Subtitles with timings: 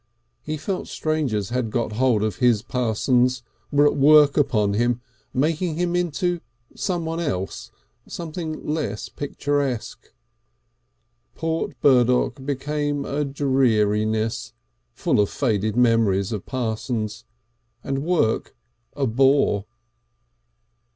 [0.41, 4.99] He felt strangers had got hold of his Parsons, were at work upon him,
[5.31, 6.39] making him into
[6.75, 7.69] someone else,
[8.07, 10.11] something less picturesque....
[11.35, 14.53] Port Burdock became a dreariness
[14.91, 17.23] full of faded memories of Parsons
[17.83, 18.55] and work
[18.95, 19.65] a bore.